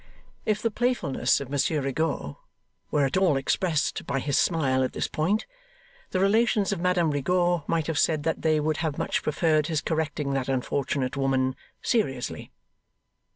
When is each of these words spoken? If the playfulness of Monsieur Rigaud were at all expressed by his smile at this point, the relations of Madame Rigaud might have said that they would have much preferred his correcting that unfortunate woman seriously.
If 0.47 0.63
the 0.63 0.71
playfulness 0.71 1.39
of 1.39 1.49
Monsieur 1.51 1.79
Rigaud 1.79 2.35
were 2.89 3.05
at 3.05 3.17
all 3.17 3.37
expressed 3.37 4.03
by 4.07 4.17
his 4.19 4.35
smile 4.35 4.83
at 4.83 4.93
this 4.93 5.07
point, 5.07 5.45
the 6.09 6.19
relations 6.19 6.71
of 6.73 6.79
Madame 6.79 7.11
Rigaud 7.11 7.65
might 7.67 7.85
have 7.85 7.99
said 7.99 8.23
that 8.23 8.41
they 8.41 8.59
would 8.59 8.77
have 8.77 8.97
much 8.97 9.21
preferred 9.21 9.67
his 9.67 9.79
correcting 9.81 10.33
that 10.33 10.49
unfortunate 10.49 11.15
woman 11.17 11.55
seriously. 11.83 12.51